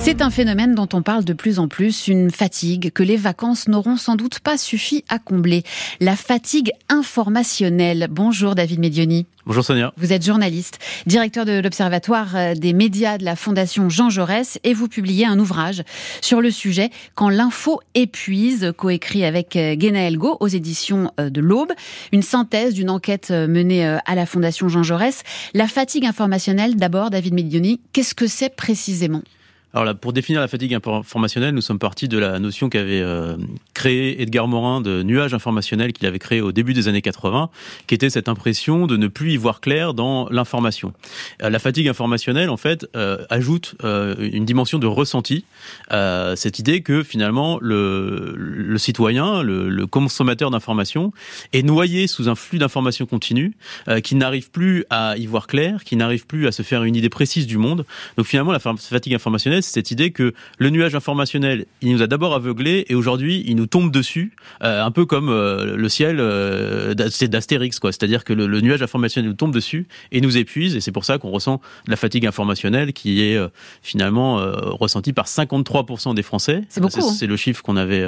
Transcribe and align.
C'est 0.00 0.22
un 0.22 0.30
phénomène 0.30 0.74
dont 0.74 0.88
on 0.92 1.02
parle 1.02 1.24
de 1.24 1.32
plus 1.32 1.58
en 1.58 1.68
plus, 1.68 2.06
une 2.08 2.30
fatigue 2.30 2.92
que 2.92 3.02
les 3.02 3.16
vacances 3.16 3.68
n'auront 3.68 3.96
sans 3.96 4.14
doute 4.14 4.38
pas 4.38 4.56
suffi 4.56 5.04
à 5.08 5.18
combler. 5.18 5.64
La 6.00 6.16
fatigue 6.16 6.70
informationnelle. 6.88 8.06
Bonjour 8.10 8.54
David 8.54 8.78
Medioni. 8.78 9.26
Bonjour 9.44 9.64
Sonia. 9.64 9.92
Vous 9.96 10.12
êtes 10.12 10.24
journaliste, 10.24 10.78
directeur 11.06 11.44
de 11.44 11.60
l'Observatoire 11.60 12.36
euh, 12.36 12.54
des 12.54 12.72
médias 12.72 13.18
de 13.18 13.24
la 13.24 13.34
Fondation 13.34 13.88
Jean 13.88 14.08
Jaurès 14.08 14.58
et 14.62 14.72
vous 14.72 14.88
publiez 14.88 15.26
un 15.26 15.38
ouvrage 15.38 15.82
sur 16.20 16.40
le 16.40 16.50
sujet 16.50 16.90
Quand 17.14 17.28
l'info 17.28 17.80
épuise, 17.94 18.72
coécrit 18.76 19.24
avec 19.24 19.56
euh, 19.56 19.74
Guénaël 19.74 20.16
Go 20.16 20.36
aux 20.40 20.48
éditions 20.48 21.12
euh, 21.18 21.28
de 21.28 21.40
l'Aube. 21.40 21.72
Une 22.12 22.22
synthèse 22.22 22.72
d'une 22.72 22.90
enquête 22.90 23.30
menée 23.30 23.84
à 23.84 24.14
la 24.14 24.26
Fondation 24.26 24.68
Jean 24.68 24.82
Jaurès. 24.82 25.22
La 25.54 25.66
fatigue 25.66 26.06
informationnelle, 26.06 26.76
d'abord, 26.76 27.10
David 27.10 27.34
Medioni, 27.34 27.80
qu'est-ce 27.92 28.14
que 28.14 28.26
c'est 28.26 28.54
précisément? 28.54 29.22
Alors 29.74 29.84
là, 29.84 29.94
pour 29.94 30.14
définir 30.14 30.40
la 30.40 30.48
fatigue 30.48 30.72
informationnelle, 30.72 31.54
nous 31.54 31.60
sommes 31.60 31.78
partis 31.78 32.08
de 32.08 32.16
la 32.16 32.38
notion 32.38 32.70
qu'avait 32.70 33.02
euh, 33.02 33.36
créée 33.74 34.22
Edgar 34.22 34.48
Morin 34.48 34.80
de 34.80 35.02
nuage 35.02 35.34
informationnel 35.34 35.92
qu'il 35.92 36.06
avait 36.06 36.18
créé 36.18 36.40
au 36.40 36.52
début 36.52 36.72
des 36.72 36.88
années 36.88 37.02
80, 37.02 37.50
qui 37.86 37.94
était 37.94 38.08
cette 38.08 38.30
impression 38.30 38.86
de 38.86 38.96
ne 38.96 39.08
plus 39.08 39.32
y 39.32 39.36
voir 39.36 39.60
clair 39.60 39.92
dans 39.92 40.26
l'information. 40.30 40.94
Euh, 41.42 41.50
la 41.50 41.58
fatigue 41.58 41.86
informationnelle, 41.86 42.48
en 42.48 42.56
fait, 42.56 42.86
euh, 42.96 43.18
ajoute 43.28 43.74
une 43.84 44.44
dimension 44.44 44.78
de 44.78 44.86
ressenti, 44.86 45.44
cette 45.90 46.58
idée 46.58 46.80
que 46.80 47.02
finalement 47.02 47.58
le, 47.60 48.74
citoyen, 48.78 49.42
le, 49.42 49.68
le 49.68 49.86
consommateur 49.86 50.50
d'informations, 50.50 51.12
est 51.52 51.62
noyé 51.62 52.06
sous 52.06 52.28
un 52.28 52.34
flux 52.34 52.58
d'informations 52.58 53.06
continue, 53.06 53.52
qui 54.02 54.14
n'arrive 54.14 54.50
plus 54.50 54.84
à 54.90 55.16
y 55.16 55.26
voir 55.26 55.46
clair, 55.46 55.84
qui 55.84 55.96
n'arrive 55.96 56.26
plus 56.26 56.46
à 56.46 56.52
se 56.52 56.62
faire 56.62 56.84
une 56.84 56.96
idée 56.96 57.08
précise 57.08 57.46
du 57.46 57.58
monde. 57.58 57.84
Donc 58.16 58.26
finalement, 58.26 58.52
la 58.52 58.58
fatigue 58.58 59.14
informationnelle 59.14 59.57
c'est 59.62 59.74
cette 59.74 59.90
idée 59.90 60.10
que 60.10 60.32
le 60.58 60.70
nuage 60.70 60.94
informationnel, 60.94 61.66
il 61.82 61.92
nous 61.92 62.02
a 62.02 62.06
d'abord 62.06 62.34
aveuglés 62.34 62.84
et 62.88 62.94
aujourd'hui, 62.94 63.44
il 63.46 63.56
nous 63.56 63.66
tombe 63.66 63.90
dessus, 63.90 64.32
euh, 64.62 64.82
un 64.82 64.90
peu 64.90 65.06
comme 65.06 65.28
euh, 65.28 65.76
le 65.76 65.88
ciel 65.88 66.18
euh, 66.20 66.94
d'Astérix, 66.94 67.78
quoi. 67.78 67.92
C'est-à-dire 67.92 68.24
que 68.24 68.32
le, 68.32 68.60
nuage 68.60 68.82
informationnel 68.82 69.30
nous 69.30 69.36
tombe 69.36 69.52
dessus 69.52 69.86
et 70.10 70.20
nous 70.20 70.36
épuise, 70.36 70.74
et 70.74 70.80
c'est 70.80 70.92
pour 70.92 71.04
ça 71.04 71.18
qu'on 71.18 71.30
ressent 71.30 71.60
la 71.86 71.96
fatigue 71.96 72.26
informationnelle 72.26 72.92
qui 72.92 73.22
est 73.22 73.38
finalement 73.82 74.36
ressentie 74.80 75.12
par 75.12 75.26
53% 75.26 76.14
des 76.14 76.22
Français. 76.22 76.62
C'est 76.68 76.80
beaucoup. 76.80 77.00
Hein. 77.00 77.12
C'est 77.16 77.26
le 77.26 77.36
chiffre 77.36 77.62
qu'on 77.62 77.76
avait 77.76 78.04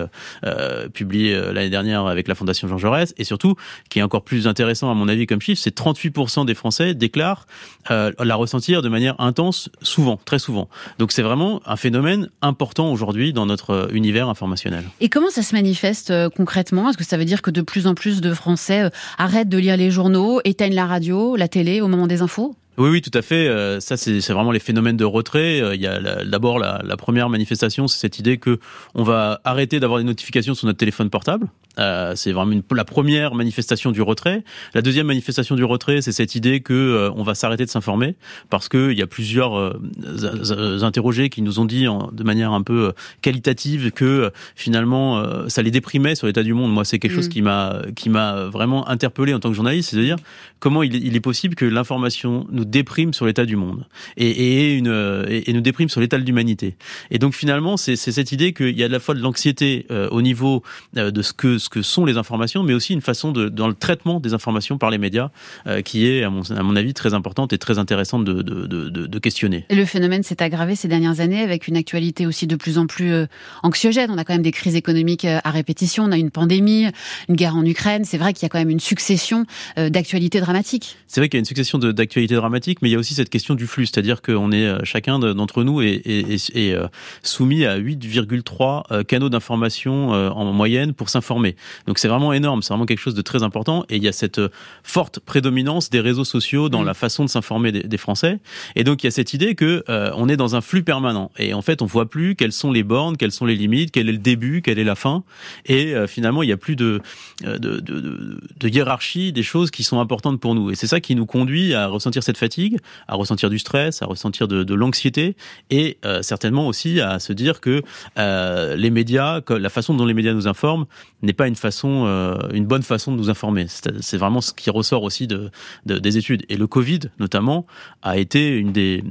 publié 0.93 1.35
l'année 1.53 1.71
dernière 1.71 2.07
avec 2.07 2.27
la 2.27 2.35
Fondation 2.35 2.67
Jean 2.69 2.79
Jaurès, 2.79 3.15
et 3.17 3.25
surtout, 3.25 3.55
qui 3.89 4.01
est 4.01 4.03
encore 4.03 4.23
plus 4.23 4.49
intéressant 4.49 4.91
à 4.91 4.95
mon 4.95 5.09
avis 5.09 5.27
comme 5.27 5.41
chiffre, 5.41 5.61
c'est 5.63 5.77
38% 5.77 6.47
des 6.47 6.55
Français 6.55 6.95
déclarent 6.95 7.47
la 7.89 8.35
ressentir 8.35 8.83
de 8.83 8.89
manière 8.89 9.15
intense, 9.21 9.71
souvent, 9.83 10.19
très 10.25 10.39
souvent. 10.39 10.69
Donc 10.99 11.13
c'est 11.13 11.23
vraiment 11.23 11.40
un 11.41 11.77
phénomène 11.77 12.29
important 12.43 12.93
aujourd'hui 12.93 13.33
dans 13.33 13.47
notre 13.47 13.71
euh, 13.71 13.89
univers 13.93 14.29
informationnel. 14.29 14.85
Et 15.01 15.09
comment 15.09 15.31
ça 15.31 15.43
se 15.43 15.55
manifeste 15.55 16.11
euh, 16.11 16.29
concrètement? 16.29 16.89
Est-ce 16.91 16.99
que 16.99 17.05
ça 17.05 17.17
veut 17.17 17.25
dire 17.25 17.43
que 17.43 17.51
de 17.51 17.63
plus 17.63 17.87
en 17.87 17.95
plus 17.95 18.21
de 18.21 18.35
Français 18.35 18.83
euh, 18.83 18.91
arrêtent 19.19 19.49
de 19.49 19.59
lire 19.59 19.77
les 19.77 19.91
journaux, 19.91 20.41
éteignent 20.45 20.75
la 20.75 20.87
radio, 20.87 21.37
la 21.37 21.49
télé 21.49 21.81
au 21.81 21.89
moment 21.89 22.07
des 22.07 22.23
infos? 22.23 22.55
Oui, 22.79 22.89
oui, 22.91 23.03
tout 23.03 23.11
à 23.19 23.21
fait. 23.21 23.79
ça, 23.81 23.99
c'est 23.99 24.27
vraiment 24.31 24.53
les 24.53 24.61
phénomènes 24.61 24.97
de 24.97 25.05
retrait. 25.05 25.59
Il 25.75 25.81
y 25.83 25.87
a 25.87 26.25
d'abord 26.25 26.59
la, 26.59 26.81
la, 26.83 26.97
première 26.97 27.29
manifestation, 27.29 27.89
c'est 27.89 27.99
cette 27.99 28.19
idée 28.19 28.39
que 28.39 28.59
on 28.95 29.03
va 29.03 29.41
arrêter 29.45 29.81
d'avoir 29.81 29.99
des 29.99 30.05
notifications 30.07 30.55
sur 30.55 30.67
notre 30.67 30.79
téléphone 30.79 31.11
portable. 31.11 31.49
Euh, 31.81 32.13
c'est 32.15 32.33
vraiment 32.33 32.53
une, 32.53 32.63
la 32.75 32.85
première 32.85 33.35
manifestation 33.35 33.91
du 33.91 34.03
retrait. 34.03 34.45
La 34.75 34.83
deuxième 34.83 35.07
manifestation 35.07 35.55
du 35.55 35.65
retrait, 35.65 36.03
c'est 36.03 36.13
cette 36.13 36.35
idée 36.35 36.61
que 36.61 36.75
euh, 36.75 37.11
on 37.17 37.23
va 37.23 37.35
s'arrêter 37.35 37.65
de 37.65 37.71
s'informer 37.71 38.17
parce 38.51 38.69
qu'il 38.69 38.93
y 38.93 39.03
a 39.03 39.07
plusieurs 39.07 39.59
euh, 39.59 40.79
interrogés 40.83 41.31
qui 41.31 41.43
nous 41.43 41.59
ont 41.59 41.65
dit 41.65 41.87
de 42.13 42.23
manière 42.23 42.53
un 42.53 42.63
peu 42.63 42.93
qualitative 43.23 43.91
que 43.93 44.31
finalement 44.55 45.25
ça 45.49 45.63
les 45.63 45.71
déprimait 45.71 46.15
sur 46.15 46.27
l'état 46.27 46.43
du 46.43 46.53
monde. 46.53 46.73
Moi, 46.73 46.85
c'est 46.85 46.99
quelque 46.99 47.15
chose 47.15 47.27
mm. 47.27 47.33
qui 47.33 47.43
m'a 47.43 47.83
qui 47.97 48.11
m'a 48.11 48.45
vraiment 48.45 48.89
interpellé 48.89 49.33
en 49.33 49.41
tant 49.41 49.49
que 49.49 49.55
journaliste, 49.55 49.91
c'est-à-dire 49.91 50.17
comment 50.59 50.83
il, 50.83 50.95
il, 50.95 51.17
est 51.17 51.21
possible 51.21 51.55
que 51.55 51.65
l'information 51.65 52.47
nous 52.51 52.65
déprime 52.65 53.15
sur 53.15 53.27
l'état 53.27 53.47
du 53.47 53.57
monde 53.57 53.87
et, 54.17 54.29
et, 54.29 54.75
une, 54.75 55.25
et, 55.29 55.53
nous 55.53 55.61
déprime 55.61 55.89
sur 55.89 56.01
l'état 56.01 56.19
de 56.19 56.25
l'humanité. 56.25 56.77
Et 57.11 57.19
donc 57.19 57.35
finalement, 57.35 57.77
c'est 57.77 57.97
cette 57.97 58.33
idée 58.33 58.53
qu'il 58.53 58.79
y 58.79 58.83
a 58.83 58.87
à 58.87 58.89
la 58.89 59.01
fois 59.01 59.15
de 59.15 59.21
l'anxiété 59.21 59.87
au 60.11 60.23
niveau 60.23 60.63
de 60.95 61.23
ce 61.23 61.33
que 61.33 61.59
ce 61.59 61.70
que 61.71 61.83
sont 61.83 62.05
les 62.05 62.17
informations, 62.17 62.63
mais 62.63 62.75
aussi 62.75 62.93
une 62.93 63.01
façon 63.01 63.33
de, 63.33 63.49
dans 63.49 63.69
le 63.69 63.75
traitement 63.75 64.21
des 64.21 64.35
informations 64.35 64.77
par 64.77 64.91
les 64.91 64.99
médias, 64.99 65.31
euh, 65.67 65.83
qui 65.83 66.07
est, 66.07 66.25
à 66.25 66.31
mon, 66.31 66.43
à 66.51 66.63
mon, 66.63 66.77
avis, 66.77 66.93
très 66.93 67.15
importante 67.15 67.53
et 67.53 67.59
très 67.59 67.79
intéressante 67.79 68.25
de, 68.25 68.43
de, 68.43 68.67
de 68.67 69.19
questionner. 69.19 69.65
Et 69.69 69.77
le 69.77 69.85
phénomène 69.85 70.23
s'est 70.23 70.43
aggravé 70.43 70.75
ces 70.75 70.89
dernières 70.89 71.21
années 71.21 71.41
avec 71.41 71.69
une 71.69 71.77
actualité 71.77 72.27
aussi 72.27 72.47
de 72.47 72.57
plus 72.57 72.77
en 72.77 72.87
plus 72.87 73.13
euh, 73.13 73.27
anxiogène. 73.63 74.11
On 74.11 74.19
a 74.19 74.25
quand 74.25 74.35
même 74.35 74.43
des 74.43 74.51
crises 74.51 74.75
économiques 74.75 75.25
euh, 75.25 75.39
à 75.45 75.51
répétition, 75.51 76.05
on 76.05 76.13
a 76.13 76.19
une 76.19 76.31
pandémie, 76.31 76.87
une 77.29 77.37
guerre 77.37 77.57
en 77.57 77.65
Ukraine. 77.65 78.05
C'est 78.05 78.19
vrai 78.19 78.33
qu'il 78.33 78.43
y 78.43 78.47
a 78.47 78.49
quand 78.49 78.59
même 78.59 78.71
une 78.71 78.81
succession 78.81 79.47
d'actualités 79.77 80.41
dramatiques. 80.41 80.97
C'est 81.07 81.21
vrai 81.21 81.29
qu'il 81.29 81.39
y 81.39 81.41
a 81.41 81.41
une 81.41 81.45
succession 81.45 81.79
d'actualités 81.79 82.35
dramatiques, 82.35 82.83
mais 82.83 82.89
il 82.89 82.93
y 82.93 82.97
a 82.97 82.99
aussi 82.99 83.15
cette 83.15 83.31
question 83.31 83.55
du 83.55 83.67
flux, 83.67 83.87
c'est-à-dire 83.87 84.23
qu'on 84.23 84.51
est 84.53 84.85
chacun 84.85 85.19
d'entre 85.19 85.63
nous 85.63 85.81
est, 85.83 86.03
est, 86.05 86.57
est, 86.57 86.77
soumis 87.23 87.65
à 87.65 87.79
8,3 87.79 89.05
canaux 89.05 89.29
d'information 89.29 90.11
en 90.11 90.53
moyenne 90.53 90.93
pour 90.93 91.09
s'informer. 91.09 91.50
Donc 91.87 91.99
c'est 91.99 92.09
vraiment 92.09 92.33
énorme, 92.33 92.63
c'est 92.63 92.73
vraiment 92.73 92.87
quelque 92.87 93.01
chose 93.01 93.15
de 93.15 93.23
très 93.23 93.43
important. 93.43 93.85
Et 93.89 93.97
il 93.97 94.03
y 94.03 94.09
a 94.09 94.13
cette 94.13 94.39
euh, 94.39 94.49
forte 94.83 95.21
prédominance 95.21 95.91
des 95.91 96.01
réseaux 96.01 96.25
sociaux 96.25 96.69
dans 96.69 96.83
mm. 96.83 96.87
la 96.87 96.95
façon 96.95 97.25
de 97.25 97.31
s'informer 97.31 97.73
des, 97.73 97.99
Français. 98.01 98.39
Et 98.77 98.85
donc 98.85 99.03
il 99.03 99.07
y 99.07 99.09
a 99.09 99.11
cette 99.11 99.35
idée 99.35 99.55
que 99.55 99.85
euh, 99.91 100.11
on 100.17 100.29
est 100.29 100.37
dans 100.37 100.57
un 100.57 100.63
flux 100.63 100.83
permanent. 100.83 101.31
Et 101.39 101.53
en 101.53 101.61
fait, 101.61 101.83
on 101.83 101.87
voit 101.87 102.09
plus 102.09 102.35
quelles 102.35 102.53
sont 102.53 102.73
les 102.73 102.83
bornes, 102.83 103.19
quelles 103.19 103.33
sont 103.33 103.45
les 103.45 103.57
limites, 103.57 103.91
quel 103.91 104.09
est 104.09 104.13
le 104.13 104.19
début, 104.19 104.63
quelle 104.63 104.79
est 104.79 104.85
la 104.85 104.95
fin. 104.95 105.23
Et 105.67 105.95
euh, 105.95 106.07
finalement, 106.07 106.43
il 106.43 106.47
n'y 106.47 106.53
a 106.53 106.57
plus 106.57 106.77
de 106.77 107.01
de, 107.43 107.57
de, 107.57 107.81
de, 107.81 108.41
de, 108.59 108.69
hiérarchie 108.69 109.33
des 109.33 109.43
choses 109.43 109.71
qui 109.71 109.83
sont 109.83 110.01
importantes 110.01 110.41
pour 110.41 110.55
nous. 110.55 110.71
Et 110.71 110.75
c'est 110.75 110.87
ça 110.87 111.01
qui 111.01 111.15
nous 111.15 111.27
conduit 111.27 111.75
à 111.75 111.87
ressentir 111.87 112.23
cette 112.23 112.37
fatigue, 112.37 112.79
à 113.09 113.15
ressentir 113.17 113.51
du 113.51 113.59
stress, 113.59 114.03
à 114.03 114.07
ressentir 114.07 114.49
de, 114.49 114.63
de 114.63 114.75
l'anxiété 114.75 115.37
et 115.71 115.99
certainement 116.23 116.67
aussi 116.67 117.01
à 117.01 117.19
se 117.19 117.33
dire 117.33 117.61
que 117.61 117.83
les 118.17 118.91
médias, 118.91 119.41
la 119.49 119.69
façon 119.69 119.95
dont 119.95 120.07
les 120.07 120.15
médias 120.15 120.33
nous 120.33 120.49
informent 120.49 120.87
n'est 121.23 121.33
pas 121.33 121.40
une 121.47 121.57
façon, 121.57 122.05
euh, 122.07 122.37
une 122.53 122.67
bonne 122.67 122.83
façon 122.83 123.13
de 123.13 123.17
nous 123.17 123.31
informer. 123.31 123.67
C'est 123.69 124.17
vraiment 124.17 124.41
ce 124.41 124.53
qui 124.53 124.71
ressort 124.71 125.03
aussi 125.03 125.27
de, 125.27 125.51
des 125.87 126.19
études. 126.19 126.45
Et 126.49 126.57
le 126.57 126.67
Covid, 126.67 127.01
notamment, 127.19 127.67
a 128.03 128.19
été 128.19 128.57
une 128.57 128.73
des, 128.73 129.03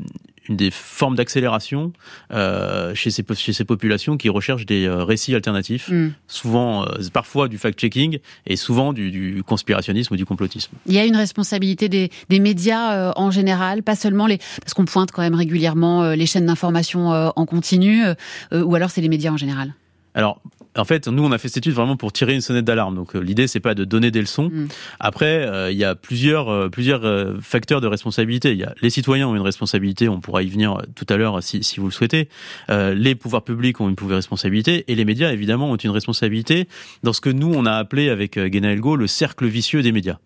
une 0.48 0.56
des 0.56 0.72
formes 0.72 1.16
d'accélération 1.16 1.94
euh, 2.32 2.94
chez, 2.96 3.12
ces, 3.12 3.24
chez 3.36 3.54
ces 3.54 3.66
populations 3.66 4.18
qui 4.18 4.30
recherchent 4.30 4.66
des 4.66 4.86
euh, 4.86 5.04
récits 5.04 5.36
alternatifs, 5.36 5.90
mm. 5.90 6.14
souvent, 6.28 6.86
parfois 7.14 7.48
du 7.48 7.58
fact-checking 7.58 8.20
et 8.48 8.56
souvent 8.56 8.94
du, 8.94 9.44
conspirationnisme 9.46 10.14
ou 10.14 10.18
du 10.18 10.26
complotisme. 10.26 10.72
Il 10.86 10.94
y 10.94 11.00
a 11.00 11.06
une 11.06 11.16
responsabilité 11.16 11.90
des, 11.90 12.10
des 12.30 12.40
médias 12.40 13.14
en 13.16 13.32
général, 13.32 13.84
pas 13.84 13.96
seulement 13.96 14.28
les, 14.28 14.38
parce 14.62 14.74
qu'on 14.74 14.86
pointe 14.86 15.12
quand 15.12 15.22
même 15.22 15.36
régulièrement 15.36 16.12
les 16.12 16.26
chaînes 16.26 16.46
d'information 16.46 17.10
en 17.10 17.46
continu, 17.46 18.04
ou 18.52 18.76
alors 18.76 18.90
c'est 18.90 19.02
les 19.02 19.10
médias 19.10 19.32
en 19.32 19.38
général. 19.38 19.74
Alors, 20.16 20.42
en 20.78 20.86
fait, 20.86 21.08
nous, 21.08 21.24
on 21.24 21.32
a 21.32 21.38
fait 21.38 21.48
cette 21.48 21.58
étude 21.58 21.74
vraiment 21.74 21.98
pour 21.98 22.14
tirer 22.14 22.34
une 22.34 22.42
sonnette 22.42 22.66
d'alarme. 22.66 22.96
Donc, 22.96 23.16
euh, 23.16 23.20
l'idée, 23.20 23.48
c'est 23.48 23.60
pas 23.60 23.74
de 23.74 23.86
donner 23.86 24.12
des 24.12 24.22
leçons. 24.22 24.50
Mm. 24.50 24.68
Après, 25.00 25.46
euh, 25.46 25.72
il 25.72 25.78
y 25.78 25.84
a 25.84 25.96
plusieurs, 25.96 26.50
euh, 26.50 26.70
plusieurs 26.70 27.02
facteurs 27.42 27.82
de 27.82 27.88
responsabilité. 27.88 28.52
Il 28.52 28.58
y 28.58 28.64
a 28.64 28.74
les 28.82 28.90
citoyens 28.90 29.28
ont 29.28 29.36
une 29.36 29.42
responsabilité. 29.42 30.10
On 30.10 30.20
pourra 30.20 30.44
y 30.44 30.50
venir 30.50 30.78
tout 30.96 31.06
à 31.10 31.18
l'heure 31.18 31.42
si, 31.44 31.64
si, 31.64 31.80
vous 31.80 31.88
le 31.88 31.92
souhaitez. 31.92 32.30
les 32.70 33.16
pouvoirs 33.16 33.44
publics 33.44 33.80
ont 33.82 33.90
une 33.90 33.96
responsabilité 34.12 34.86
et 34.88 34.96
les 34.96 35.06
médias, 35.06 35.32
évidemment, 35.32 35.72
ont 35.72 35.76
une 35.76 35.90
responsabilité 35.92 36.68
dans 37.04 37.14
ce 37.14 37.22
que 37.22 37.30
nous, 37.30 37.52
on 37.54 37.66
a 37.66 37.74
appelé 37.74 38.10
avec 38.10 38.38
Guéna 38.38 38.72
Elgo 38.72 38.96
le 38.96 39.08
cercle 39.08 39.48
vicieux 39.48 39.82
des 39.82 39.92
médias. 39.92 40.18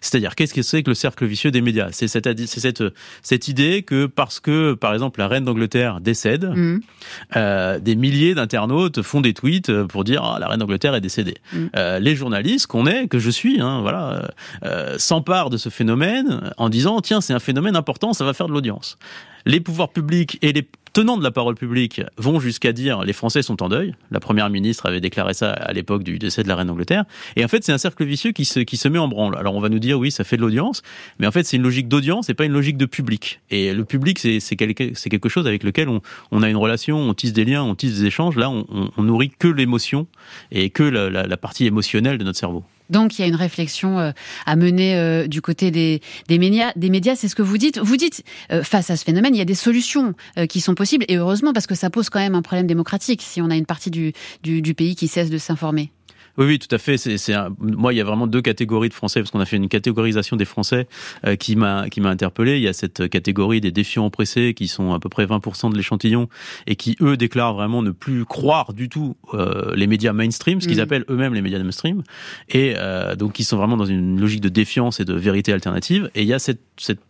C'est-à-dire, 0.00 0.34
qu'est-ce 0.34 0.54
que 0.54 0.62
c'est 0.62 0.82
que 0.82 0.90
le 0.90 0.94
cercle 0.94 1.26
vicieux 1.26 1.50
des 1.50 1.60
médias? 1.60 1.88
C'est 1.92 2.08
cette, 2.08 2.28
cette, 2.46 2.82
cette 3.22 3.48
idée 3.48 3.82
que 3.82 4.06
parce 4.06 4.40
que, 4.40 4.74
par 4.74 4.92
exemple, 4.92 5.20
la 5.20 5.28
reine 5.28 5.44
d'Angleterre 5.44 6.00
décède, 6.00 6.44
mm. 6.44 7.80
des 7.80 7.96
milliers 7.96 8.34
d'internautes 8.34 9.02
font 9.02 9.20
des 9.20 9.29
tweets 9.34 9.70
pour 9.84 10.04
dire 10.04 10.22
ah, 10.24 10.38
la 10.38 10.48
reine 10.48 10.60
d'Angleterre 10.60 10.94
est 10.94 11.00
décédée. 11.00 11.36
Mm. 11.52 11.66
Euh, 11.76 11.98
les 11.98 12.14
journalistes 12.14 12.66
qu'on 12.66 12.86
est, 12.86 13.08
que 13.08 13.18
je 13.18 13.30
suis, 13.30 13.60
hein, 13.60 13.80
voilà, 13.80 14.30
euh, 14.64 14.96
s'emparent 14.98 15.50
de 15.50 15.56
ce 15.56 15.68
phénomène 15.68 16.52
en 16.56 16.68
disant 16.68 17.00
tiens 17.00 17.20
c'est 17.20 17.34
un 17.34 17.40
phénomène 17.40 17.76
important, 17.76 18.12
ça 18.12 18.24
va 18.24 18.32
faire 18.32 18.48
de 18.48 18.52
l'audience. 18.52 18.98
Les 19.46 19.60
pouvoirs 19.60 19.88
publics 19.88 20.38
et 20.42 20.52
les 20.52 20.66
tenants 20.92 21.16
de 21.16 21.22
la 21.22 21.30
parole 21.30 21.54
publique 21.54 22.02
vont 22.16 22.40
jusqu'à 22.40 22.72
dire 22.72 23.02
les 23.02 23.12
Français 23.12 23.42
sont 23.42 23.62
en 23.62 23.68
deuil. 23.68 23.94
La 24.10 24.20
première 24.20 24.50
ministre 24.50 24.86
avait 24.86 25.00
déclaré 25.00 25.34
ça 25.34 25.50
à 25.50 25.72
l'époque 25.72 26.02
du 26.02 26.18
décès 26.18 26.42
de 26.42 26.48
la 26.48 26.56
reine 26.56 26.66
d'Angleterre. 26.66 27.04
Et 27.36 27.44
en 27.44 27.48
fait, 27.48 27.64
c'est 27.64 27.72
un 27.72 27.78
cercle 27.78 28.04
vicieux 28.04 28.32
qui 28.32 28.44
se, 28.44 28.60
qui 28.60 28.76
se 28.76 28.88
met 28.88 28.98
en 28.98 29.08
branle. 29.08 29.36
Alors 29.36 29.54
on 29.54 29.60
va 29.60 29.68
nous 29.68 29.78
dire 29.78 29.98
oui, 29.98 30.10
ça 30.10 30.24
fait 30.24 30.36
de 30.36 30.42
l'audience, 30.42 30.82
mais 31.18 31.26
en 31.26 31.32
fait, 31.32 31.44
c'est 31.44 31.56
une 31.56 31.62
logique 31.62 31.88
d'audience 31.88 32.28
et 32.28 32.34
pas 32.34 32.44
une 32.44 32.52
logique 32.52 32.76
de 32.76 32.86
public. 32.86 33.40
Et 33.50 33.72
le 33.72 33.84
public, 33.84 34.18
c'est 34.18 34.56
quelque, 34.56 34.92
quelque 35.08 35.28
chose 35.28 35.46
avec 35.46 35.62
lequel 35.62 35.88
on, 35.88 36.00
on, 36.30 36.42
a 36.42 36.48
une 36.48 36.56
relation, 36.56 36.98
on 36.98 37.14
tisse 37.14 37.32
des 37.32 37.44
liens, 37.44 37.62
on 37.62 37.74
tisse 37.74 37.98
des 37.98 38.06
échanges. 38.06 38.36
Là, 38.36 38.50
on, 38.50 38.90
on, 38.96 39.02
nourrit 39.02 39.30
que 39.30 39.48
l'émotion 39.48 40.06
et 40.50 40.70
que 40.70 40.82
la, 40.82 41.36
partie 41.36 41.66
émotionnelle 41.66 42.18
de 42.18 42.24
notre 42.24 42.38
cerveau. 42.38 42.64
Donc 42.90 43.18
il 43.18 43.22
y 43.22 43.24
a 43.24 43.28
une 43.28 43.36
réflexion 43.36 44.12
à 44.46 44.56
mener 44.56 45.26
du 45.28 45.40
côté 45.40 45.70
des, 45.70 46.00
des 46.28 46.38
médias. 46.38 46.72
C'est 47.14 47.28
ce 47.28 47.34
que 47.34 47.42
vous 47.42 47.58
dites. 47.58 47.78
Vous 47.78 47.96
dites 47.96 48.22
face 48.62 48.90
à 48.90 48.96
ce 48.96 49.04
phénomène, 49.04 49.34
il 49.34 49.38
y 49.38 49.42
a 49.42 49.46
des 49.46 49.54
solutions 49.54 50.14
qui 50.48 50.60
sont 50.60 50.74
possibles 50.74 51.04
et 51.08 51.16
heureusement 51.16 51.52
parce 51.52 51.66
que 51.66 51.74
ça 51.74 51.90
pose 51.90 52.10
quand 52.10 52.20
même 52.20 52.34
un 52.34 52.42
problème 52.42 52.66
démocratique 52.66 53.22
si 53.22 53.40
on 53.40 53.50
a 53.50 53.56
une 53.56 53.66
partie 53.66 53.90
du 53.90 54.74
pays 54.74 54.96
qui 54.96 55.08
cesse 55.08 55.30
de 55.30 55.38
s'informer. 55.38 55.92
Oui, 56.40 56.46
oui, 56.46 56.58
tout 56.58 56.74
à 56.74 56.78
fait. 56.78 56.96
C'est, 56.96 57.34
moi, 57.58 57.92
il 57.92 57.98
y 57.98 58.00
a 58.00 58.04
vraiment 58.04 58.26
deux 58.26 58.40
catégories 58.40 58.88
de 58.88 58.94
Français 58.94 59.20
parce 59.20 59.30
qu'on 59.30 59.40
a 59.40 59.44
fait 59.44 59.58
une 59.58 59.68
catégorisation 59.68 60.36
des 60.36 60.46
Français 60.46 60.88
euh, 61.26 61.36
qui 61.36 61.54
m'a 61.54 61.90
qui 61.90 62.00
m'a 62.00 62.08
interpellé. 62.08 62.56
Il 62.56 62.62
y 62.62 62.68
a 62.68 62.72
cette 62.72 63.10
catégorie 63.10 63.60
des 63.60 63.72
défiants 63.72 64.06
oppressés 64.06 64.54
qui 64.54 64.66
sont 64.66 64.94
à 64.94 64.98
peu 64.98 65.10
près 65.10 65.26
20% 65.26 65.70
de 65.70 65.76
l'échantillon 65.76 66.30
et 66.66 66.76
qui 66.76 66.96
eux 67.02 67.18
déclarent 67.18 67.52
vraiment 67.52 67.82
ne 67.82 67.90
plus 67.90 68.24
croire 68.24 68.72
du 68.72 68.88
tout 68.88 69.16
euh, 69.34 69.74
les 69.76 69.86
médias 69.86 70.14
mainstream, 70.14 70.62
ce 70.62 70.66
qu'ils 70.66 70.78
mmh. 70.78 70.80
appellent 70.80 71.04
eux-mêmes 71.10 71.34
les 71.34 71.42
médias 71.42 71.58
mainstream, 71.58 72.02
et 72.48 72.72
euh, 72.78 73.16
donc 73.16 73.38
ils 73.38 73.44
sont 73.44 73.58
vraiment 73.58 73.76
dans 73.76 73.84
une 73.84 74.18
logique 74.18 74.40
de 74.40 74.48
défiance 74.48 74.98
et 74.98 75.04
de 75.04 75.12
vérité 75.12 75.52
alternative. 75.52 76.10
Et 76.14 76.22
il 76.22 76.26
y 76.26 76.32
a 76.32 76.38
cette, 76.38 76.62
cette 76.78 77.00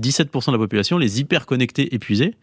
17% 0.00 0.46
de 0.46 0.52
la 0.52 0.58
population, 0.58 0.96
les 0.96 1.18
hyper 1.20 1.46
connectés 1.46 1.92
épuisés, 1.92 2.34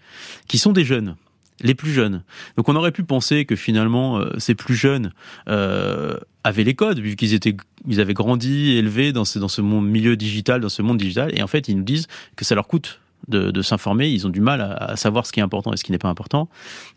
qui 0.49 0.57
sont 0.57 0.73
des 0.73 0.83
jeunes 0.83 1.15
les 1.61 1.75
plus 1.75 1.91
jeunes. 1.91 2.23
Donc 2.57 2.69
on 2.69 2.75
aurait 2.75 2.91
pu 2.91 3.03
penser 3.03 3.45
que 3.45 3.55
finalement 3.55 4.17
euh, 4.17 4.31
ces 4.37 4.55
plus 4.55 4.75
jeunes 4.75 5.11
euh, 5.47 6.17
avaient 6.43 6.63
les 6.63 6.73
codes 6.73 6.99
vu 6.99 7.15
qu'ils 7.15 7.33
étaient 7.33 7.55
ils 7.87 7.99
avaient 7.99 8.13
grandi, 8.13 8.71
élevés 8.71 9.11
dans 9.11 9.25
ce 9.25 9.39
dans 9.39 9.47
ce 9.47 9.61
monde 9.61 9.87
milieu 9.87 10.15
digital, 10.15 10.61
dans 10.61 10.69
ce 10.69 10.81
monde 10.81 10.97
digital 10.97 11.37
et 11.37 11.43
en 11.43 11.47
fait 11.47 11.67
ils 11.67 11.77
nous 11.77 11.83
disent 11.83 12.07
que 12.35 12.45
ça 12.45 12.55
leur 12.55 12.67
coûte 12.67 12.99
de, 13.29 13.61
s'informer, 13.61 14.09
ils 14.09 14.27
ont 14.27 14.29
du 14.29 14.41
mal 14.41 14.59
à, 14.61 14.97
savoir 14.97 15.25
ce 15.25 15.31
qui 15.31 15.39
est 15.39 15.43
important 15.43 15.71
et 15.71 15.77
ce 15.77 15.85
qui 15.85 15.93
n'est 15.93 15.97
pas 15.97 16.09
important. 16.09 16.49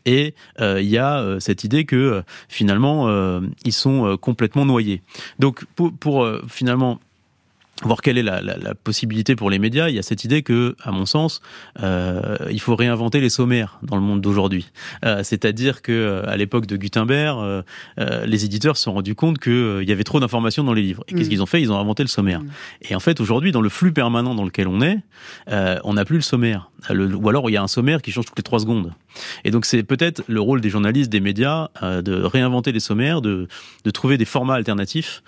Et 0.06 0.34
euh, 0.60 0.82
il 0.82 0.88
y 0.88 0.98
a 0.98 1.36
cette 1.38 1.62
idée 1.62 1.84
que 1.84 2.24
finalement 2.48 3.08
ils 3.64 3.72
sont 3.72 4.16
complètement 4.20 4.66
noyés. 4.66 5.02
Donc 5.38 5.64
pour, 5.76 5.92
pour 5.92 6.28
finalement 6.48 6.98
voir 7.82 8.00
quelle 8.00 8.16
est 8.16 8.22
la, 8.22 8.40
la, 8.40 8.56
la, 8.56 8.74
possibilité 8.74 9.36
pour 9.36 9.50
les 9.50 9.58
médias, 9.58 9.88
il 9.88 9.96
y 9.96 9.98
a 9.98 10.02
cette 10.02 10.24
idée 10.24 10.42
que, 10.42 10.76
à 10.82 10.92
mon 10.92 11.04
sens, 11.04 11.42
euh, 11.82 12.36
il 12.50 12.60
faut 12.60 12.74
réinventer 12.74 13.20
les 13.20 13.28
sommaires 13.28 13.78
dans 13.82 13.96
le 13.96 14.02
monde 14.02 14.20
d'aujourd'hui. 14.20 14.70
Euh, 15.04 15.22
C'est-à-dire 15.22 15.82
que 15.82 15.92
euh, 15.92 16.28
à 16.28 16.36
l'époque 16.36 16.66
de 16.66 16.76
Gutenberg, 16.76 17.38
euh, 17.38 17.62
euh, 18.00 18.24
les 18.24 18.44
éditeurs 18.44 18.76
se 18.76 18.84
sont 18.84 18.94
rendus 18.94 19.14
compte 19.14 19.38
qu'il 19.38 19.84
y 19.86 19.92
avait 19.92 20.04
trop 20.04 20.20
d'informations 20.20 20.64
dans 20.64 20.72
les 20.72 20.82
livres. 20.82 21.04
Et 21.08 21.14
qu'est-ce 21.14 21.26
mm. 21.26 21.30
qu'ils 21.30 21.42
ont 21.42 21.46
fait? 21.46 21.60
Ils 21.60 21.70
ont 21.70 21.78
inventé 21.78 22.02
le 22.02 22.08
sommaire. 22.08 22.40
Mm. 22.40 22.50
Et 22.90 22.94
en 22.94 23.00
fait, 23.00 23.20
aujourd'hui, 23.20 23.52
dans 23.52 23.60
le 23.60 23.68
flux 23.68 23.92
permanent 23.92 24.34
dans 24.34 24.44
lequel 24.44 24.68
on 24.68 24.80
est, 24.80 24.98
on 25.48 25.94
n'a 25.94 26.04
plus 26.04 26.16
le 26.16 26.22
sommaire. 26.22 26.70
Le, 26.90 27.14
ou 27.14 27.28
alors 27.28 27.50
il 27.50 27.54
y 27.54 27.56
a 27.56 27.62
un 27.62 27.68
sommaire 27.68 28.02
qui 28.02 28.12
change 28.12 28.26
toutes 28.26 28.38
les 28.38 28.42
trois 28.42 28.60
secondes. 28.60 28.92
Et 29.44 29.50
donc 29.50 29.64
c'est 29.64 29.82
peut-être 29.82 30.22
le 30.26 30.40
rôle 30.40 30.60
des 30.60 30.68
journalistes, 30.68 31.10
des 31.10 31.20
médias, 31.20 31.68
de 31.82 32.22
réinventer 32.22 32.72
les 32.72 32.80
sommaires, 32.80 33.22
de, 33.22 33.48
de 33.84 33.90
trouver 33.90 34.18
des 34.18 34.24
formats 34.24 34.54
alternatifs. 34.54 35.22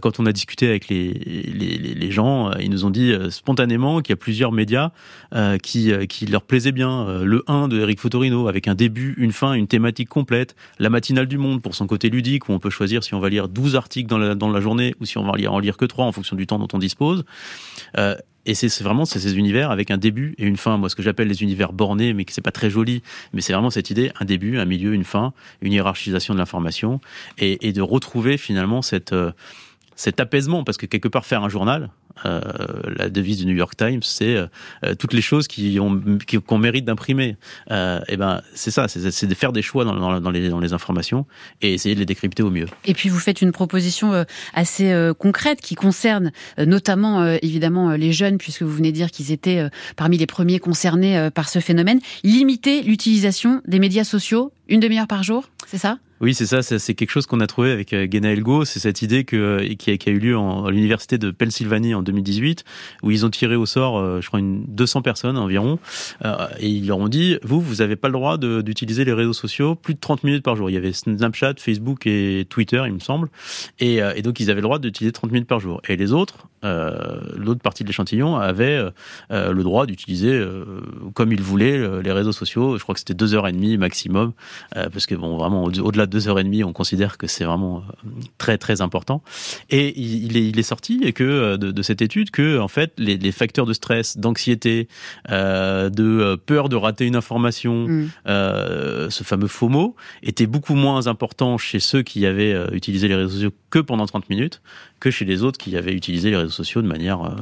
quand 0.00 0.18
on 0.20 0.26
a 0.26 0.32
discuté 0.32 0.68
avec 0.68 0.88
les, 0.88 1.12
les 1.12 1.76
les, 1.94 2.10
gens, 2.10 2.50
euh, 2.50 2.54
ils 2.60 2.70
nous 2.70 2.84
ont 2.84 2.90
dit 2.90 3.12
euh, 3.12 3.30
spontanément 3.30 4.00
qu'il 4.00 4.12
y 4.12 4.14
a 4.14 4.16
plusieurs 4.16 4.52
médias 4.52 4.90
euh, 5.34 5.58
qui, 5.58 5.92
qui 6.08 6.26
leur 6.26 6.42
plaisaient 6.42 6.72
bien. 6.72 7.22
Le 7.22 7.42
1 7.46 7.68
de 7.68 7.80
Eric 7.80 8.00
Fotorino, 8.00 8.48
avec 8.48 8.68
un 8.68 8.74
début, 8.74 9.14
une 9.18 9.32
fin, 9.32 9.52
une 9.52 9.66
thématique 9.66 10.08
complète. 10.08 10.54
La 10.78 10.90
matinale 10.90 11.26
du 11.26 11.38
monde, 11.38 11.62
pour 11.62 11.74
son 11.74 11.86
côté 11.86 12.10
ludique, 12.10 12.48
où 12.48 12.52
on 12.52 12.58
peut 12.58 12.70
choisir 12.70 13.04
si 13.04 13.14
on 13.14 13.20
va 13.20 13.28
lire 13.28 13.48
12 13.48 13.76
articles 13.76 14.08
dans 14.08 14.18
la, 14.18 14.34
dans 14.34 14.50
la 14.50 14.60
journée 14.60 14.94
ou 15.00 15.04
si 15.04 15.18
on 15.18 15.24
va 15.24 15.36
lire, 15.36 15.52
en 15.52 15.58
lire 15.58 15.76
que 15.76 15.84
3 15.84 16.04
en 16.06 16.12
fonction 16.12 16.36
du 16.36 16.46
temps 16.46 16.58
dont 16.58 16.68
on 16.72 16.78
dispose. 16.78 17.24
Et 18.46 18.54
c'est 18.54 18.82
vraiment 18.82 19.04
ces 19.04 19.36
univers 19.36 19.70
avec 19.70 19.90
un 19.90 19.98
début 19.98 20.34
et 20.38 20.44
une 20.44 20.56
fin. 20.56 20.76
Moi, 20.76 20.88
ce 20.88 20.96
que 20.96 21.02
j'appelle 21.02 21.28
les 21.28 21.42
univers 21.42 21.72
bornés, 21.72 22.14
mais 22.14 22.24
qui 22.24 22.32
c'est 22.32 22.40
pas 22.40 22.52
très 22.52 22.70
joli, 22.70 23.02
mais 23.32 23.40
c'est 23.40 23.52
vraiment 23.52 23.70
cette 23.70 23.90
idée 23.90 24.12
un 24.20 24.24
début, 24.24 24.58
un 24.58 24.64
milieu, 24.64 24.94
une 24.94 25.04
fin, 25.04 25.32
une 25.60 25.72
hiérarchisation 25.72 26.32
de 26.32 26.38
l'information, 26.38 27.00
et, 27.38 27.66
et, 27.66 27.72
de 27.72 27.82
retrouver 27.82 28.38
finalement 28.38 28.82
cette 28.82 29.12
cet 29.96 30.20
apaisement, 30.20 30.62
parce 30.62 30.78
que 30.78 30.86
quelque 30.86 31.08
part 31.08 31.26
faire 31.26 31.42
un 31.42 31.48
journal, 31.48 31.90
euh, 32.24 32.40
la 32.96 33.10
devise 33.10 33.38
du 33.38 33.46
New 33.46 33.56
York 33.56 33.76
Times, 33.76 34.02
c'est 34.02 34.36
euh, 34.36 34.46
euh, 34.84 34.94
toutes 34.94 35.12
les 35.12 35.20
choses 35.20 35.48
qui 35.48 35.78
ont 35.80 36.00
qu'on 36.46 36.58
mérite 36.58 36.84
d'imprimer. 36.84 37.36
et 37.70 38.16
ben 38.16 38.40
c'est 38.54 38.70
ça, 38.70 38.88
c'est 38.88 39.26
de 39.26 39.34
faire 39.34 39.52
des 39.52 39.62
choix 39.62 39.84
dans, 39.84 40.20
dans, 40.20 40.30
les, 40.30 40.48
dans 40.48 40.60
les 40.60 40.72
informations 40.72 41.26
et 41.62 41.74
essayer 41.74 41.94
de 41.94 42.00
les 42.00 42.06
décrypter 42.06 42.42
au 42.42 42.50
mieux. 42.50 42.66
Et 42.84 42.94
puis 42.94 43.08
vous 43.08 43.18
faites 43.18 43.42
une 43.42 43.52
proposition 43.52 44.24
assez 44.54 44.94
concrète 45.18 45.60
qui 45.60 45.74
concerne 45.74 46.32
notamment 46.58 47.24
évidemment 47.42 47.90
les 47.92 48.12
jeunes, 48.12 48.38
puisque 48.38 48.62
vous 48.62 48.74
venez 48.74 48.92
de 48.92 48.96
dire 48.96 49.10
qu'ils 49.10 49.32
étaient 49.32 49.68
parmi 49.96 50.18
les 50.18 50.26
premiers 50.26 50.58
concernés 50.58 51.28
par 51.34 51.48
ce 51.48 51.58
phénomène. 51.58 52.00
Limiter 52.22 52.82
l'utilisation 52.82 53.62
des 53.66 53.78
médias 53.78 54.04
sociaux 54.04 54.52
une 54.68 54.80
demi-heure 54.80 55.06
par 55.06 55.22
jour, 55.22 55.48
c'est 55.66 55.78
ça? 55.78 55.98
Oui, 56.20 56.32
c'est 56.32 56.46
ça. 56.46 56.62
C'est 56.62 56.94
quelque 56.94 57.10
chose 57.10 57.26
qu'on 57.26 57.40
a 57.40 57.46
trouvé 57.46 57.70
avec 57.70 57.92
euh, 57.92 58.06
Genaël 58.10 58.42
Go. 58.42 58.64
C'est 58.64 58.80
cette 58.80 59.02
idée 59.02 59.26
euh, 59.34 59.74
qui, 59.74 59.90
a, 59.90 60.10
eu 60.10 60.18
lieu 60.18 60.36
en, 60.36 60.64
à 60.64 60.70
l'université 60.70 61.18
de 61.18 61.30
Pennsylvanie 61.30 61.94
en 61.94 62.02
2018, 62.02 62.64
où 63.02 63.10
ils 63.10 63.26
ont 63.26 63.30
tiré 63.30 63.54
au 63.54 63.66
sort, 63.66 63.98
euh, 63.98 64.20
je 64.22 64.26
crois, 64.28 64.40
une 64.40 64.64
200 64.66 65.02
personnes 65.02 65.36
environ, 65.36 65.78
et 66.58 66.68
ils 66.68 66.86
leur 66.86 66.98
ont 66.98 67.08
dit 67.08 67.38
vous, 67.42 67.60
vous 67.60 67.76
n'avez 67.76 67.96
pas 67.96 68.08
le 68.08 68.12
droit 68.12 68.38
d'utiliser 68.38 69.04
les 69.04 69.12
réseaux 69.12 69.32
sociaux 69.32 69.74
plus 69.74 69.94
de 69.94 70.00
30 70.00 70.24
minutes 70.24 70.42
par 70.42 70.56
jour. 70.56 70.70
Il 70.70 70.72
y 70.72 70.76
avait 70.76 70.92
Snapchat, 70.92 71.54
Facebook 71.58 72.06
et 72.06 72.46
Twitter, 72.48 72.82
il 72.86 72.94
me 72.94 72.98
semble, 72.98 73.28
et, 73.78 74.00
donc 74.22 74.40
ils 74.40 74.50
avaient 74.50 74.60
le 74.60 74.66
droit 74.66 74.78
d'utiliser 74.78 75.12
30 75.12 75.32
minutes 75.32 75.48
par 75.48 75.60
jour. 75.60 75.80
Et 75.88 75.96
les 75.96 76.12
autres, 76.12 76.48
l'autre 76.62 77.60
partie 77.60 77.82
de 77.82 77.88
l'échantillon, 77.88 78.36
avaient 78.36 78.82
le 79.30 79.62
droit 79.62 79.86
d'utiliser 79.86 80.42
comme 81.14 81.32
ils 81.32 81.42
voulaient 81.42 82.02
les 82.02 82.12
réseaux 82.12 82.32
sociaux. 82.32 82.78
Je 82.78 82.82
crois 82.82 82.94
que 82.94 83.00
c'était 83.00 83.14
deux 83.14 83.34
heures 83.34 83.48
et 83.48 83.52
demie 83.52 83.76
maximum, 83.76 84.32
parce 84.72 85.06
que 85.06 85.14
bon, 85.14 85.36
vraiment 85.36 85.64
au-delà 85.64 86.05
deux 86.06 86.28
heures 86.28 86.38
et 86.38 86.44
demie, 86.44 86.64
on 86.64 86.72
considère 86.72 87.18
que 87.18 87.26
c'est 87.26 87.44
vraiment 87.44 87.78
euh, 87.78 88.08
très 88.38 88.58
très 88.58 88.80
important. 88.80 89.22
Et 89.70 89.98
il 89.98 90.36
est, 90.36 90.48
il 90.48 90.58
est 90.58 90.62
sorti 90.62 91.00
et 91.02 91.12
que 91.12 91.24
euh, 91.24 91.56
de, 91.56 91.82
cette 91.82 92.02
étude 92.02 92.30
que 92.30 92.58
en 92.58 92.68
fait 92.68 92.92
les, 92.98 93.16
les 93.16 93.32
facteurs 93.32 93.66
de 93.66 93.72
stress, 93.72 94.18
d'anxiété, 94.18 94.88
euh, 95.30 95.90
de 95.90 96.36
peur 96.46 96.68
de 96.68 96.76
rater 96.76 97.06
une 97.06 97.16
information, 97.16 97.86
mm. 97.88 98.08
euh, 98.28 99.10
ce 99.10 99.24
fameux 99.24 99.48
FOMO, 99.48 99.96
étaient 100.22 100.46
beaucoup 100.46 100.74
moins 100.74 101.06
importants 101.06 101.58
chez 101.58 101.80
ceux 101.80 102.02
qui 102.02 102.26
avaient 102.26 102.56
utilisé 102.72 103.08
les 103.08 103.14
réseaux 103.14 103.30
sociaux 103.30 103.52
que 103.70 103.78
pendant 103.78 104.06
30 104.06 104.28
minutes 104.30 104.62
que 104.98 105.10
chez 105.10 105.26
les 105.26 105.42
autres 105.42 105.58
qui 105.58 105.76
avaient 105.76 105.92
utilisé 105.92 106.30
les 106.30 106.36
réseaux 106.36 106.50
sociaux 106.50 106.80
de 106.80 106.86
manière 106.86 107.36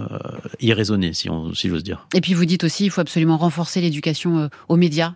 irraisonnée, 0.61 1.13
si, 1.13 1.31
on, 1.31 1.55
si 1.55 1.69
j'ose 1.69 1.85
dire. 1.85 2.09
Et 2.13 2.21
puis 2.21 2.35
vous 2.35 2.45
dites 2.45 2.65
aussi, 2.65 2.85
il 2.85 2.91
faut 2.91 3.01
absolument 3.01 3.37
renforcer 3.37 3.81
l'éducation 3.81 4.51
aux 4.69 4.77
médias 4.77 5.15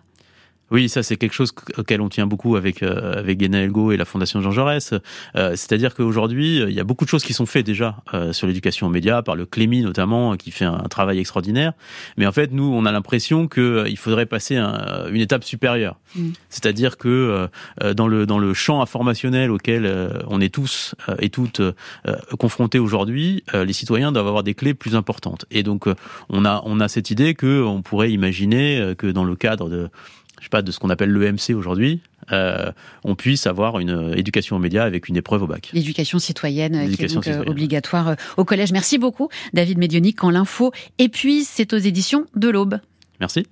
oui, 0.71 0.89
ça 0.89 1.03
c'est 1.03 1.17
quelque 1.17 1.33
chose 1.33 1.51
auquel 1.77 2.01
on 2.01 2.09
tient 2.09 2.27
beaucoup 2.27 2.55
avec 2.55 2.83
euh, 2.83 3.19
avec 3.19 3.37
Guéna 3.37 3.61
Elgo 3.61 3.91
et 3.91 3.97
la 3.97 4.05
Fondation 4.05 4.41
Jean 4.41 4.51
Jaurès. 4.51 4.93
Euh, 5.35 5.51
C'est-à-dire 5.51 5.95
qu'aujourd'hui, 5.95 6.59
il 6.59 6.71
y 6.71 6.79
a 6.79 6.83
beaucoup 6.83 7.05
de 7.05 7.09
choses 7.09 7.23
qui 7.23 7.33
sont 7.33 7.45
faites 7.45 7.65
déjà 7.65 7.97
euh, 8.13 8.33
sur 8.33 8.47
l'éducation 8.47 8.87
aux 8.87 8.89
médias, 8.89 9.21
par 9.21 9.35
le 9.35 9.45
Clémy 9.45 9.81
notamment, 9.81 10.35
qui 10.37 10.51
fait 10.51 10.65
un, 10.65 10.83
travail 10.89 11.19
extraordinaire. 11.19 11.73
Mais 12.17 12.25
en 12.25 12.31
fait, 12.31 12.51
nous, 12.51 12.63
on 12.63 12.85
a 12.85 12.91
l'impression 12.91 13.47
qu'il 13.47 13.63
euh, 13.63 13.95
faudrait 13.95 14.25
passer 14.25 14.57
un, 14.57 15.07
une 15.11 15.21
étape 15.21 15.43
supérieure. 15.43 15.97
Mm. 16.15 16.29
C'est-à-dire 16.49 16.97
que 16.97 17.47
dans 17.95 18.07
le 18.07 18.25
dans 18.25 18.39
le 18.39 18.53
champ 18.53 18.81
informationnel 18.81 19.51
auquel 19.51 20.11
on 20.27 20.41
est 20.41 20.53
tous 20.53 20.95
et 21.19 21.29
toutes 21.29 21.61
confrontés 22.39 22.79
aujourd'hui, 22.79 23.43
les 23.53 23.73
citoyens 23.73 24.11
doivent 24.11 24.27
avoir 24.27 24.43
des 24.43 24.55
clés 24.55 24.73
plus 24.73 24.95
importantes. 24.95 25.45
Et 25.51 25.63
donc, 25.63 25.85
on 26.29 26.45
a 26.45 26.61
on 26.65 26.79
a 26.79 26.87
cette 26.87 27.11
idée 27.11 27.35
que 27.35 27.63
on 27.63 27.81
pourrait 27.81 28.11
imaginer 28.11 28.93
que 28.97 29.07
dans 29.07 29.23
le 29.23 29.35
cadre 29.35 29.69
de 29.69 29.89
je 30.39 30.45
sais 30.45 30.49
pas, 30.49 30.61
de 30.61 30.71
ce 30.71 30.79
qu'on 30.79 30.89
appelle 30.89 31.11
l'EMC 31.11 31.55
aujourd'hui, 31.55 32.01
euh, 32.31 32.71
on 33.03 33.15
puisse 33.15 33.47
avoir 33.47 33.79
une 33.79 34.13
éducation 34.15 34.55
aux 34.55 34.59
médias 34.59 34.83
avec 34.83 35.07
une 35.09 35.17
épreuve 35.17 35.43
au 35.43 35.47
bac. 35.47 35.69
L'éducation 35.73 36.19
citoyenne 36.19 36.89
qui 36.95 37.03
est 37.03 37.13
donc 37.13 37.27
euh, 37.27 37.43
obligatoire 37.45 38.09
euh, 38.09 38.15
au 38.37 38.45
collège. 38.45 38.71
Merci 38.71 38.97
beaucoup, 38.97 39.29
David 39.53 39.77
Médionic. 39.77 40.17
Quand 40.17 40.29
l'info 40.29 40.71
épuise, 40.97 41.47
c'est 41.47 41.73
aux 41.73 41.77
éditions 41.77 42.25
de 42.35 42.49
l'Aube. 42.49 42.79
Merci. 43.19 43.45